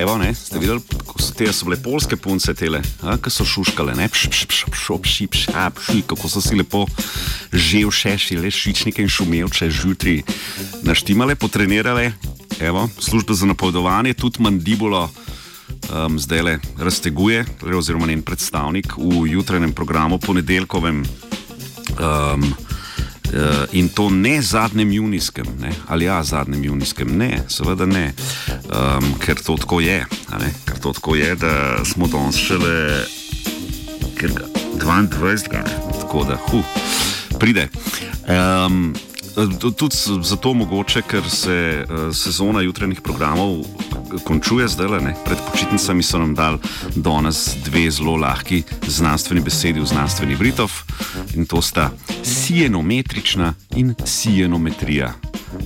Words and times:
Evo, 0.00 0.16
ne, 0.16 0.34
ste 0.34 0.56
videli, 0.56 0.80
te 1.36 1.50
so 1.52 1.66
bile 1.68 1.76
polske 1.76 2.16
punce, 2.16 2.54
tele, 2.56 2.78
ki 3.20 3.28
so 3.28 3.44
šuškale, 3.44 3.92
ne, 3.98 4.06
šipš, 4.08 5.42
kako 6.08 6.28
so 6.32 6.40
si 6.40 6.56
lepo 6.56 6.86
ževše, 7.52 8.14
šile 8.16 8.48
šičnike 8.48 9.04
in 9.04 9.12
šumevče, 9.12 9.68
žutri 9.68 10.22
naštimale, 10.88 11.36
potrenirale. 11.36 12.14
Evo, 12.60 12.88
služba 12.96 13.36
za 13.36 13.46
napovedovanje, 13.52 14.16
tudi 14.16 14.40
mandibulo 14.40 15.10
um, 15.92 16.16
zdaj 16.16 16.42
le 16.42 16.58
razteguje, 16.80 17.44
torej, 17.60 17.78
oziroma 17.84 18.08
njen 18.08 18.24
predstavnik 18.24 18.96
v 18.96 19.26
jutranjem 19.36 19.76
programu 19.76 20.18
ponedeljkovem. 20.18 21.04
Um, 22.00 22.54
in 23.72 23.88
to 23.88 24.10
ne 24.10 24.42
zadnjem 24.42 24.92
junijskem, 24.92 25.46
ne? 25.60 25.72
ali 25.88 26.04
ja, 26.04 26.22
zadnjem 26.22 26.64
junijskem, 26.64 27.16
ne, 27.16 27.42
seveda 27.48 27.86
ne, 27.86 28.12
um, 28.48 29.14
ker 29.18 29.38
to 29.42 29.56
tako 29.56 29.80
je, 29.80 30.04
ker 30.64 30.78
to 30.82 30.92
tako 30.92 31.14
je, 31.14 31.34
da 31.36 31.84
smo 31.84 32.06
danes 32.06 32.36
šele 32.36 33.04
22, 34.20 35.62
tako 36.00 36.24
da, 36.24 36.36
hu, 36.50 36.62
pride. 37.38 37.68
Um, 38.66 38.94
Tudi 39.76 39.96
zato 40.22 40.52
mogoče, 40.54 41.02
ker 41.02 41.22
se 41.30 41.84
uh, 41.84 42.14
sezona 42.14 42.60
jutranjih 42.60 43.00
programov 43.00 43.62
končuje 44.24 44.68
zdaj, 44.68 45.00
ne? 45.00 45.14
pred 45.24 45.38
počitnicami 45.50 46.02
so 46.02 46.18
nam 46.18 46.34
dali 46.34 46.58
danes 46.96 47.56
dve 47.64 47.90
zelo 47.90 48.16
lahki 48.16 48.62
znanstveni 48.86 49.40
besedi 49.40 49.80
v 49.80 49.86
znanstveni 49.86 50.36
Britov 50.36 50.70
in 51.34 51.46
to 51.46 51.62
sta 51.62 51.90
sienometrična 52.22 53.54
in 53.76 53.94
sienometrija. 54.04 55.12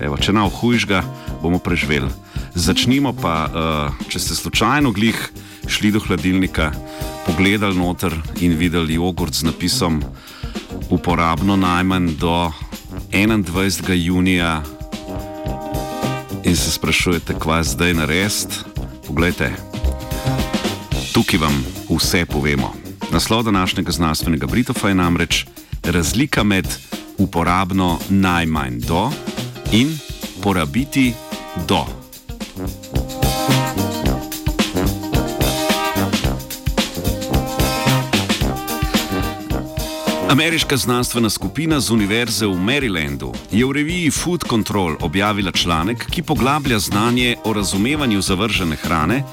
Evo, 0.00 0.16
če 0.16 0.32
nam 0.32 0.50
hujžga, 0.50 1.02
bomo 1.42 1.58
preživeli. 1.58 2.08
Začnimo 2.54 3.12
pa, 3.12 3.34
uh, 3.46 4.08
če 4.08 4.18
ste 4.18 4.34
slučajno 4.34 4.92
glih 4.92 5.16
šli 5.70 5.92
do 5.94 6.00
hladilnika, 6.00 6.72
pogledali 7.26 7.76
noter 7.78 8.14
in 8.40 8.56
videli 8.58 8.98
jogurt 8.98 9.34
z 9.34 9.46
napisom 9.48 10.02
uporabno 10.90 11.56
najmanj 11.56 12.16
do 12.18 12.50
21. 13.12 13.94
junija 13.94 14.62
in 16.44 16.56
se 16.56 16.70
sprašujete, 16.70 17.34
kva 17.38 17.62
zdaj 17.62 17.94
narediti, 17.94 18.56
poglejte, 19.06 19.52
tukaj 21.12 21.38
vam 21.40 21.64
vse 21.90 22.26
povemo. 22.26 22.72
Naslov 23.12 23.42
današnjega 23.42 23.92
znanstvenega 23.92 24.46
Britofa 24.46 24.88
je 24.88 24.94
namreč 24.94 25.46
razlika 25.82 26.42
med 26.42 26.66
uporabno 27.18 27.98
najmanj 28.08 28.80
do 28.80 29.10
in 29.72 29.98
porabiti 30.42 31.12
do. 31.68 31.99
Ameriška 40.30 40.76
znanstvena 40.76 41.30
skupina 41.30 41.80
z 41.80 41.90
Univerze 41.90 42.46
v 42.46 42.54
Marylandu 42.54 43.32
je 43.50 43.66
v 43.66 43.72
reviji 43.72 44.10
Food 44.10 44.44
Control 44.48 44.94
objavila 45.00 45.50
članek, 45.52 46.06
ki 46.06 46.22
poglablja 46.22 46.78
znanje 46.78 47.36
o 47.44 47.52
razumevanju 47.52 48.22
zavržene 48.22 48.76
hrane 48.76 49.24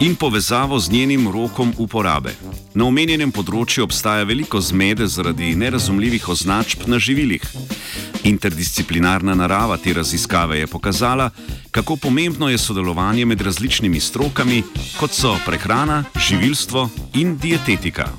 in 0.00 0.16
povezavo 0.16 0.78
z 0.78 0.90
njenim 0.90 1.28
rokom 1.32 1.72
uporabe. 1.78 2.34
Na 2.74 2.84
omenjenem 2.84 3.32
področju 3.32 3.86
obstaja 3.88 4.28
veliko 4.28 4.60
zmede 4.60 5.06
zaradi 5.06 5.54
nerazumljivih 5.56 6.28
označb 6.28 6.84
na 6.92 6.98
živilih. 6.98 7.42
Interdisciplinarna 8.24 9.34
narava 9.34 9.76
te 9.80 9.92
raziskave 9.96 10.58
je 10.58 10.66
pokazala, 10.66 11.30
kako 11.70 11.96
pomembno 11.96 12.52
je 12.52 12.58
sodelovanje 12.58 13.24
med 13.24 13.40
različnimi 13.40 14.00
strokami, 14.00 14.60
kot 15.00 15.16
so 15.16 15.38
prehrana, 15.46 16.04
živilstvo 16.20 16.88
in 17.14 17.38
dietetika. 17.40 18.12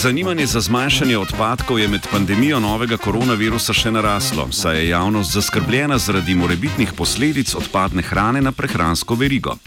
Zanimanje 0.00 0.46
za 0.46 0.60
zmanjšanje 0.60 1.18
odpadkov 1.18 1.78
je 1.78 1.88
med 1.88 2.06
pandemijo 2.08 2.56
novega 2.60 2.96
koronavirusa 2.96 3.74
še 3.76 3.90
naraslo, 3.92 4.46
saj 4.48 4.78
je 4.78 4.86
javnost 4.88 5.34
zaskrbljena 5.36 5.98
zaradi 6.00 6.32
morebitnih 6.34 6.94
posledic 6.96 7.52
odpadne 7.54 8.00
hrane 8.02 8.40
na 8.40 8.52
prehransko 8.52 9.14
verigo. 9.14 9.58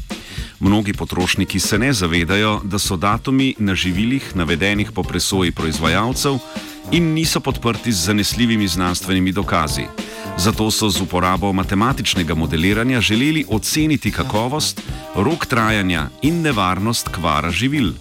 Mnogi 0.60 0.94
potrošniki 0.94 1.60
se 1.60 1.78
ne 1.78 1.92
zavedajo, 1.94 2.62
da 2.64 2.80
so 2.80 2.98
datumi 2.98 3.54
na 3.60 3.76
živilih 3.76 4.32
navedenih 4.36 4.90
po 4.92 5.04
presoji 5.04 5.52
proizvajalcev 5.52 6.40
in 6.92 7.14
niso 7.14 7.40
podprti 7.40 7.94
z 7.94 8.10
zanesljivimi 8.10 8.68
znanstvenimi 8.68 9.32
dokazi. 9.32 9.86
Zato 10.38 10.72
so 10.72 10.90
z 10.90 11.02
uporabo 11.02 11.54
matematičnega 11.54 12.34
modeliranja 12.34 13.02
želeli 13.02 13.46
oceniti 13.50 14.12
kakovost, 14.12 14.82
rok 15.16 15.46
trajanja 15.46 16.10
in 16.22 16.42
nevarnost 16.42 17.14
kvara 17.14 17.52
živil. 17.52 17.94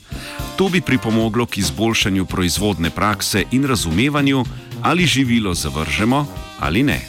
To 0.57 0.69
bi 0.69 0.81
pripomoglo 0.81 1.47
k 1.47 1.59
izboljšanju 1.59 2.25
proizvodne 2.25 2.91
prakse 2.91 3.45
in 3.51 3.65
razumevanju, 3.65 4.45
ali 4.83 5.07
živilo 5.07 5.55
zavržemo 5.55 6.27
ali 6.61 6.83
ne. 6.83 7.01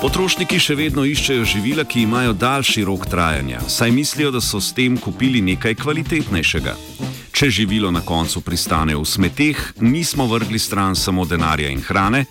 Potrošniki 0.00 0.56
še 0.56 0.74
vedno 0.74 1.02
iščejo 1.04 1.44
živila, 1.44 1.84
ki 1.84 2.06
imajo 2.06 2.32
daljši 2.32 2.84
rok 2.88 3.04
trajanja, 3.06 3.60
saj 3.68 3.92
mislijo, 3.92 4.30
da 4.32 4.40
so 4.40 4.56
s 4.60 4.72
tem 4.72 4.96
kupili 4.96 5.42
nekaj 5.44 5.74
kvalitetnejšega. 5.76 6.74
Če 7.40 7.48
živilo 7.48 7.88
na 7.88 8.02
koncu 8.04 8.42
pristane 8.44 8.92
v 8.92 9.00
smeteh, 9.00 9.56
nismo 9.80 10.26
vrgli 10.28 10.58
stran 10.60 10.92
samo 10.92 11.24
denarja 11.24 11.70
in 11.72 11.80
hrane, 11.80 12.26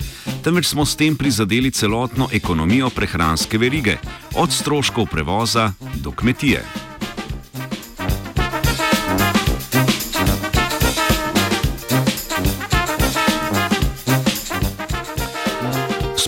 temveč 0.45 0.69
smo 0.69 0.85
s 0.85 0.93
tem 0.93 1.15
prizadeli 1.17 1.71
celotno 1.73 2.27
ekonomijo 2.29 2.91
prehranske 2.93 3.57
verige, 3.57 3.97
od 4.37 4.53
stroškov 4.53 5.09
prevoza 5.09 5.71
do 6.05 6.13
kmetije. 6.13 6.88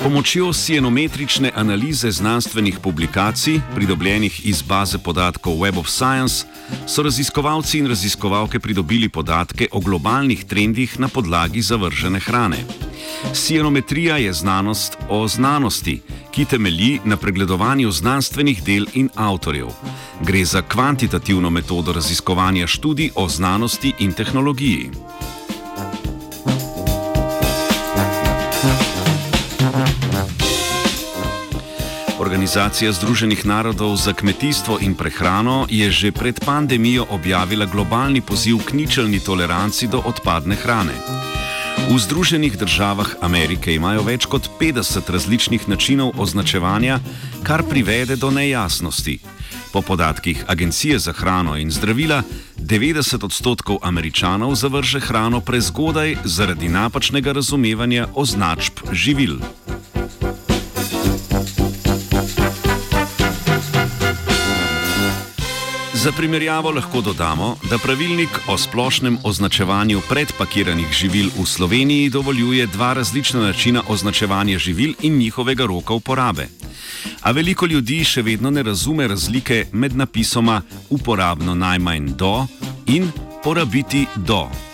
Pomočjo 0.04 0.54
sienometrične 0.54 1.52
analize 1.56 2.12
znanstvenih 2.12 2.80
publikacij, 2.80 3.60
pridobljenih 3.76 4.46
iz 4.46 4.62
baze 4.62 4.98
podatkov 4.98 5.62
Web 5.62 5.78
of 5.78 5.90
Science, 5.90 6.46
so 6.88 7.04
raziskovalci 7.04 7.78
in 7.80 7.88
raziskovalke 7.88 8.60
pridobili 8.60 9.10
podatke 9.10 9.68
o 9.72 9.80
globalnih 9.80 10.46
trendih 10.46 11.00
na 11.00 11.08
podlagi 11.08 11.62
zavržene 11.62 12.20
hrane. 12.20 12.58
Sienometrija 13.34 14.18
je 14.18 14.34
znanost 14.34 14.98
o 15.10 15.28
znanosti, 15.28 16.02
ki 16.32 16.46
temelji 16.46 17.00
na 17.06 17.18
pregledovanju 17.18 17.92
znanstvenih 17.92 18.64
del 18.64 18.86
in 18.94 19.10
avtorjev. 19.16 19.68
Gre 20.22 20.46
za 20.46 20.62
kvantitativno 20.62 21.50
metodo 21.50 21.94
raziskovanja 21.94 22.68
študij 22.68 23.12
o 23.16 23.30
znanosti 23.30 23.94
in 24.00 24.14
tehnologiji. 24.14 24.90
Organizacija 32.22 32.92
Združenih 32.94 33.46
narodov 33.46 33.96
za 33.98 34.14
kmetijstvo 34.14 34.78
in 34.82 34.94
prehrano 34.94 35.66
je 35.70 35.92
že 35.92 36.12
pred 36.12 36.38
pandemijo 36.46 37.06
objavila 37.10 37.66
globalni 37.66 38.22
poziv 38.22 38.62
k 38.62 38.78
ničelni 38.78 39.20
toleranci 39.20 39.88
do 39.88 39.98
odpadne 40.06 40.56
hrane. 40.56 40.94
V 41.90 41.98
Združenih 41.98 42.58
državah 42.58 43.26
Amerike 43.26 43.74
imajo 43.74 44.06
več 44.06 44.30
kot 44.30 44.54
50 44.60 45.10
različnih 45.10 45.66
načinov 45.66 46.14
označevanja, 46.22 47.00
kar 47.44 47.66
privede 47.66 48.16
do 48.16 48.30
nejasnosti. 48.30 49.18
Po 49.74 49.82
podatkih 49.82 50.46
Agencije 50.48 51.00
za 51.00 51.18
hrano 51.18 51.58
in 51.58 51.72
zdravila, 51.72 52.22
90 52.58 53.26
odstotkov 53.26 53.82
američanov 53.82 54.56
zavrže 54.56 55.00
hrano 55.00 55.42
prezgodaj 55.42 56.16
zaradi 56.24 56.70
napačnega 56.70 57.32
razumevanja 57.32 58.08
označb 58.14 58.86
živil. 58.94 59.42
Za 66.02 66.12
primerjavo 66.12 66.72
lahko 66.72 67.02
dodamo, 67.02 67.56
da 67.70 67.78
pravilnik 67.78 68.30
o 68.48 68.58
splošnem 68.58 69.18
označevanju 69.24 70.02
predpakiranih 70.10 70.88
živil 70.92 71.30
v 71.38 71.46
Sloveniji 71.46 72.10
dovoljuje 72.10 72.66
dva 72.68 72.94
različna 72.94 73.42
načina 73.42 73.84
označevanja 73.88 74.58
živil 74.58 74.94
in 75.02 75.18
njihovega 75.18 75.66
roka 75.66 75.94
uporabe. 75.94 76.48
A 77.22 77.32
veliko 77.32 77.66
ljudi 77.66 78.04
še 78.04 78.22
vedno 78.22 78.50
ne 78.50 78.64
razume 78.64 79.08
razlike 79.08 79.68
med 79.72 79.96
napisoma 79.96 80.62
uporabno 80.90 81.56
najmanj 81.56 82.10
do 82.18 82.48
in 82.88 83.12
porabiti 83.44 84.06
do. 84.16 84.71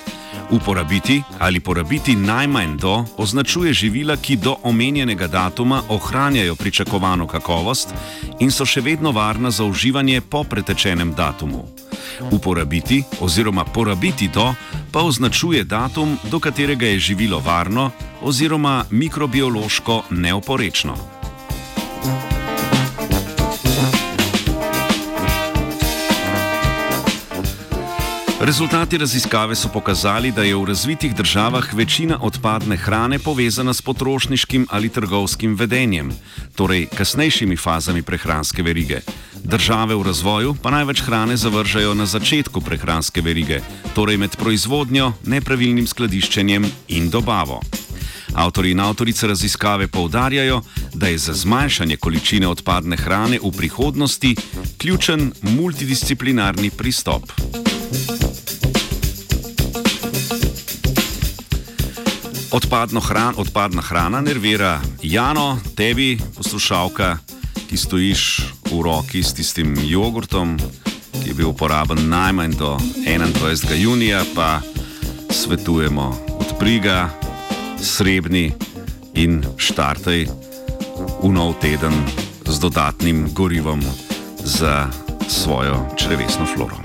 Uporabiti 0.50 1.24
ali 1.40 1.60
porabiti 1.60 2.16
najmanj 2.16 2.78
do 2.78 3.06
označuje 3.18 3.74
živila, 3.74 4.16
ki 4.16 4.36
do 4.36 4.56
omenjenega 4.64 5.28
datuma 5.28 5.82
ohranjajo 5.90 6.56
pričakovano 6.56 7.28
kakovost 7.28 7.94
in 8.40 8.52
so 8.52 8.66
še 8.66 8.82
vedno 8.82 9.12
varna 9.12 9.52
za 9.52 9.66
uživanje 9.66 10.22
po 10.22 10.44
pretečenem 10.44 11.14
datumu. 11.14 11.66
Uporabiti 12.32 13.04
oziroma 13.20 13.66
porabiti 13.66 14.32
to 14.32 14.54
pa 14.92 15.04
označuje 15.04 15.64
datum, 15.64 16.18
do 16.32 16.40
katerega 16.40 16.86
je 16.86 17.00
živilo 17.00 17.40
varno 17.40 17.92
oziroma 18.22 18.86
mikrobiološko 18.92 20.04
neoporečno. 20.10 21.17
Rezultati 28.48 28.98
raziskave 28.98 29.56
so 29.56 29.68
pokazali, 29.68 30.32
da 30.32 30.44
je 30.44 30.56
v 30.56 30.66
razvitih 30.66 31.16
državah 31.16 31.74
večina 31.74 32.18
odpadne 32.22 32.78
hrane 32.78 33.20
povezana 33.20 33.74
s 33.74 33.82
potrošniškim 33.82 34.68
ali 34.70 34.90
trgovskim 34.90 35.56
vedenjem, 35.56 36.12
torej 36.56 36.86
kasnejšimi 36.86 37.58
fazami 37.58 38.02
prehranske 38.02 38.64
verige. 38.64 39.02
Države 39.44 39.96
v 39.96 40.04
razvoju 40.04 40.56
pa 40.64 40.72
največ 40.72 41.02
hrane 41.02 41.38
zavržajo 41.38 41.94
na 41.94 42.06
začetku 42.06 42.62
prehranske 42.62 43.22
verige, 43.22 43.60
torej 43.96 44.18
med 44.18 44.38
proizvodnjo, 44.38 45.12
nepravilnim 45.26 45.88
skladiščenjem 45.88 46.72
in 46.88 47.10
dobavo. 47.10 47.62
Avtori 48.34 48.72
in 48.72 48.80
avtorice 48.80 49.28
raziskave 49.28 49.88
poudarjajo, 49.88 50.62
da 50.94 51.08
je 51.08 51.18
za 51.18 51.34
zmanjšanje 51.34 51.98
količine 51.98 52.48
odpadne 52.48 52.98
hrane 52.98 53.40
v 53.44 53.52
prihodnosti 53.58 54.36
ključen 54.78 55.32
multidisciplinarni 55.42 56.70
pristop. 56.70 57.32
Odpadno 62.52 63.00
hran, 63.00 63.34
odpadna 63.38 63.82
hrana 63.82 64.22
nervira 64.22 64.82
Jano, 65.04 65.60
tebi, 65.76 66.18
poslušalka, 66.36 67.18
ki 67.70 67.78
stojiš 67.78 68.22
v 68.72 68.82
roki 68.84 69.24
s 69.24 69.34
tistim 69.34 69.76
jogurtom, 69.84 70.56
ki 71.12 71.28
je 71.28 71.34
bil 71.34 71.50
uporaben 71.50 72.10
najmanj 72.10 72.56
do 72.56 72.78
21. 73.04 73.76
junija, 73.76 74.24
pa 74.36 74.62
svetujemo 75.30 76.16
odpriga, 76.40 77.10
srebni 77.82 78.54
in 79.14 79.44
štartaj 79.58 80.28
v 81.24 81.32
nov 81.34 81.60
teden 81.60 81.94
z 82.48 82.60
dodatnim 82.60 83.28
gorivom 83.34 83.84
za 84.40 84.88
svojo 85.28 85.84
črevesno 86.00 86.48
floro. 86.48 86.80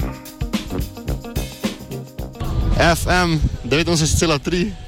FM 2.83 3.39
89,3, 3.71 4.82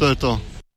to 0.00 0.06
je 0.08 0.14
to. 0.16 0.49